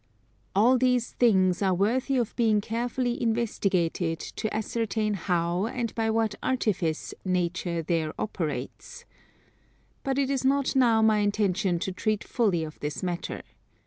[0.55, 6.33] All these things are worthy of being carefully investigated to ascertain how and by what
[6.41, 9.05] artifice nature there operates.
[10.01, 13.43] But it is not now my intention to treat fully of this matter.